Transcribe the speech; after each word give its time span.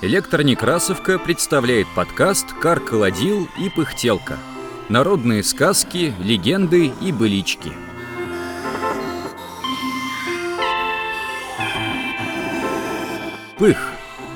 Электронекрасовка 0.00 1.18
представляет 1.18 1.88
подкаст 1.96 2.52
«Кар-колодил 2.52 3.48
и 3.58 3.68
пыхтелка». 3.68 4.38
Народные 4.88 5.42
сказки, 5.42 6.14
легенды 6.20 6.92
и 7.02 7.10
былички. 7.10 7.72
Пых. 13.58 13.92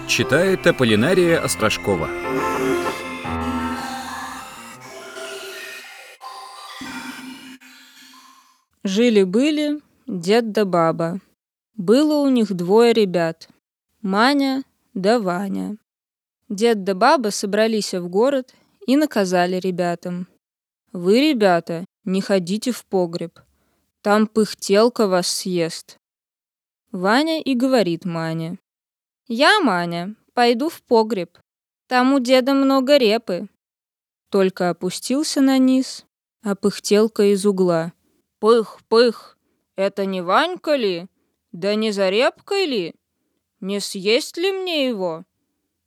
Читает 0.08 0.66
Аполлинария 0.66 1.38
Острожкова. 1.40 2.08
Жили-были 8.82 9.80
дед 10.08 10.50
да 10.50 10.64
баба. 10.64 11.20
Было 11.76 12.16
у 12.16 12.28
них 12.28 12.52
двое 12.52 12.92
ребят– 12.92 13.48
Маня 14.02 14.64
да 14.94 15.18
Ваня. 15.18 15.78
Дед 16.48 16.84
да 16.84 16.94
баба 16.94 17.30
собрались 17.30 17.94
в 17.94 18.08
город 18.08 18.54
и 18.86 18.96
наказали 18.96 19.56
ребятам. 19.56 20.28
«Вы, 20.92 21.30
ребята, 21.30 21.86
не 22.04 22.20
ходите 22.20 22.72
в 22.72 22.84
погреб. 22.84 23.40
Там 24.02 24.26
пыхтелка 24.26 25.06
вас 25.06 25.28
съест». 25.28 25.96
Ваня 26.90 27.40
и 27.40 27.54
говорит 27.54 28.04
Мане. 28.04 28.58
«Я, 29.28 29.60
Маня, 29.60 30.14
пойду 30.34 30.68
в 30.68 30.82
погреб. 30.82 31.38
Там 31.86 32.12
у 32.12 32.18
деда 32.18 32.52
много 32.52 32.98
репы». 32.98 33.48
Только 34.30 34.68
опустился 34.68 35.40
на 35.40 35.56
низ, 35.56 36.04
а 36.42 36.54
пыхтелка 36.54 37.32
из 37.32 37.46
угла. 37.46 37.92
«Пых, 38.40 38.80
пых, 38.88 39.38
это 39.76 40.04
не 40.04 40.20
Ванька 40.20 40.74
ли? 40.76 41.06
Да 41.52 41.74
не 41.74 41.92
за 41.92 42.10
репкой 42.10 42.66
ли? 42.66 42.94
Не 43.62 43.78
съесть 43.78 44.36
ли 44.38 44.50
мне 44.50 44.88
его? 44.88 45.24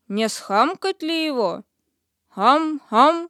Не 0.07 0.29
схамкать 0.29 1.03
ли 1.03 1.25
его? 1.25 1.65
Хам-хам!» 2.29 3.29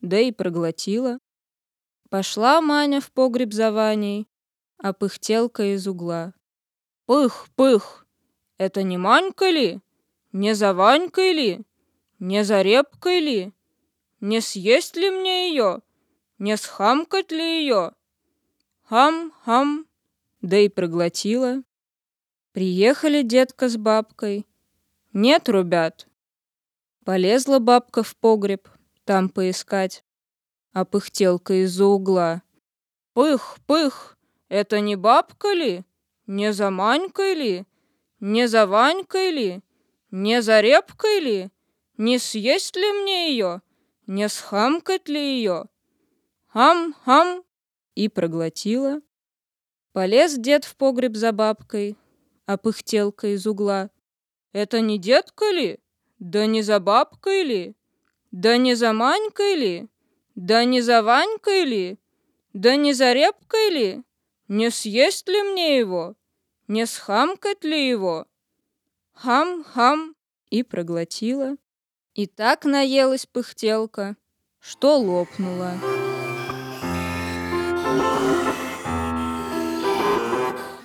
Да 0.00 0.20
и 0.20 0.30
проглотила. 0.30 1.18
Пошла 2.08 2.60
Маня 2.60 3.00
в 3.00 3.10
погреб 3.10 3.52
за 3.52 3.72
Ваней, 3.72 4.28
а 4.78 4.92
пыхтелка 4.92 5.74
из 5.74 5.88
угла. 5.88 6.32
«Пых, 7.06 7.48
пых! 7.56 8.06
Это 8.56 8.84
не 8.84 8.98
Манька 8.98 9.50
ли? 9.50 9.80
Не 10.30 10.54
за 10.54 10.74
Ванькой 10.74 11.32
ли? 11.32 11.60
Не 12.20 12.44
за 12.44 12.62
репкой 12.62 13.18
ли? 13.18 13.52
Не 14.20 14.40
съесть 14.40 14.94
ли 14.96 15.10
мне 15.10 15.48
ее? 15.48 15.80
Не 16.38 16.56
схамкать 16.56 17.32
ли 17.32 17.62
ее? 17.62 17.94
Хам-хам!» 18.84 19.86
Да 20.40 20.56
и 20.56 20.68
проглотила. 20.68 21.64
Приехали 22.52 23.22
детка 23.22 23.70
с 23.70 23.78
бабкой. 23.78 24.46
Нет, 25.14 25.48
ребят. 25.48 26.06
Полезла 27.02 27.60
бабка 27.60 28.02
в 28.02 28.14
погреб, 28.14 28.68
там 29.04 29.30
поискать. 29.30 30.04
А 30.74 30.84
пыхтелка 30.84 31.64
из-за 31.64 31.86
угла. 31.86 32.42
Пых, 33.14 33.56
пых, 33.66 34.18
это 34.50 34.80
не 34.80 34.96
бабка 34.96 35.54
ли? 35.54 35.84
Не 36.26 36.52
за 36.52 36.70
Манькой 36.70 37.34
ли? 37.34 37.66
Не 38.20 38.46
за 38.46 38.66
Ванькой 38.66 39.30
ли? 39.30 39.62
Не 40.10 40.42
за 40.42 40.60
репкой 40.60 41.20
ли? 41.20 41.50
Не 41.96 42.18
съесть 42.18 42.76
ли 42.76 42.92
мне 42.92 43.30
ее? 43.30 43.62
Не 44.06 44.28
схамкать 44.28 45.08
ли 45.08 45.18
ее? 45.18 45.64
Хам-хам! 46.48 47.44
И 47.94 48.10
проглотила. 48.10 49.00
Полез 49.92 50.36
дед 50.36 50.66
в 50.66 50.76
погреб 50.76 51.16
за 51.16 51.32
бабкой, 51.32 51.96
а 52.52 52.58
пыхтелка 52.58 53.28
из 53.28 53.46
угла. 53.46 53.90
«Это 54.52 54.80
не 54.80 54.98
детка 54.98 55.50
ли? 55.50 55.78
Да 56.18 56.46
не 56.46 56.62
за 56.62 56.80
бабкой 56.80 57.44
ли? 57.44 57.76
Да 58.30 58.58
не 58.58 58.74
за 58.74 58.92
Манькой 58.92 59.54
ли? 59.54 59.88
Да 60.34 60.64
не 60.64 60.82
за 60.82 61.02
Ванькой 61.02 61.64
ли? 61.64 61.98
Да 62.52 62.76
не 62.76 62.92
за 62.92 63.14
репкой 63.14 63.70
ли? 63.70 64.02
Не 64.48 64.70
съесть 64.70 65.28
ли 65.28 65.42
мне 65.42 65.78
его? 65.78 66.14
Не 66.68 66.86
схамкать 66.86 67.64
ли 67.64 67.88
его?» 67.88 68.26
Хам-хам 69.14 70.14
и 70.50 70.62
проглотила. 70.62 71.56
И 72.14 72.26
так 72.26 72.66
наелась 72.66 73.24
пыхтелка, 73.24 74.16
что 74.60 74.98
лопнула. 74.98 75.72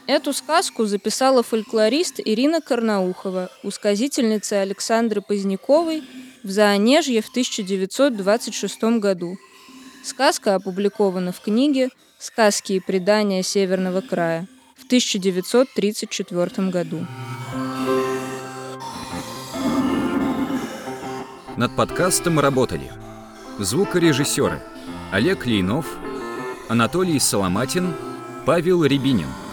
Эту 0.08 0.32
сказку 0.32 0.86
записала 0.86 1.44
фольклорист 1.44 2.22
Ирина 2.24 2.62
Карнаухова, 2.62 3.50
усказительница 3.62 4.62
Александры 4.62 5.20
Поздняковой 5.20 6.02
в 6.44 6.50
Заонежье 6.50 7.22
в 7.22 7.28
1926 7.30 8.84
году. 9.02 9.38
Сказка 10.06 10.56
опубликована 10.56 11.34
в 11.34 11.42
книге 11.42 11.90
«Сказки 12.20 12.74
и 12.74 12.80
предания 12.80 13.44
Северного 13.44 14.00
края» 14.00 14.48
в 14.78 14.86
1934 14.86 16.70
году. 16.70 17.06
Над 21.58 21.76
подкастом 21.76 22.40
работали 22.40 22.90
звукорежиссеры 23.60 24.62
Олег 25.12 25.46
Лейнов, 25.46 25.86
Анатолий 26.70 27.20
Соломатин, 27.20 27.94
Павел 28.46 28.86
Рябинин– 28.86 29.28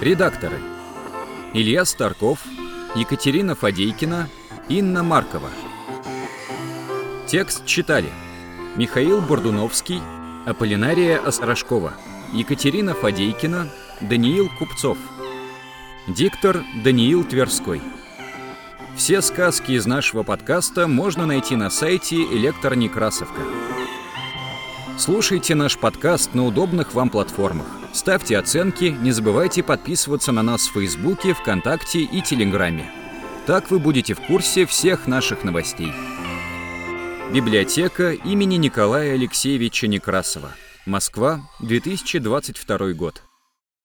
Редакторы. 0.00 0.58
Илья 1.52 1.84
Старков, 1.84 2.38
Екатерина 2.94 3.54
Фадейкина, 3.54 4.30
Инна 4.70 5.02
Маркова. 5.02 5.50
Текст 7.26 7.66
читали 7.66 8.08
Михаил 8.76 9.20
Бордуновский, 9.20 10.00
Аполлинария 10.46 11.18
Острожкова, 11.18 11.92
Екатерина 12.32 12.94
Фадейкина, 12.94 13.68
Даниил 14.00 14.48
Купцов. 14.58 14.96
Диктор 16.08 16.64
Даниил 16.82 17.22
Тверской. 17.24 17.82
Все 18.96 19.20
сказки 19.20 19.72
из 19.72 19.84
нашего 19.84 20.22
подкаста 20.22 20.88
можно 20.88 21.26
найти 21.26 21.56
на 21.56 21.68
сайте 21.68 22.16
Электронекрасовка. 22.16 23.42
Слушайте 25.00 25.54
наш 25.54 25.78
подкаст 25.78 26.34
на 26.34 26.44
удобных 26.44 26.92
вам 26.92 27.08
платформах. 27.08 27.66
Ставьте 27.94 28.36
оценки, 28.36 28.94
не 29.00 29.12
забывайте 29.12 29.62
подписываться 29.62 30.30
на 30.30 30.42
нас 30.42 30.66
в 30.66 30.74
Фейсбуке, 30.74 31.32
ВКонтакте 31.32 32.00
и 32.00 32.20
Телеграме. 32.20 32.92
Так 33.46 33.70
вы 33.70 33.78
будете 33.78 34.12
в 34.12 34.20
курсе 34.20 34.66
всех 34.66 35.06
наших 35.06 35.42
новостей. 35.42 35.90
Библиотека 37.32 38.12
имени 38.12 38.56
Николая 38.56 39.14
Алексеевича 39.14 39.86
Некрасова. 39.86 40.50
Москва, 40.84 41.48
2022 41.60 42.92
год. 42.92 43.22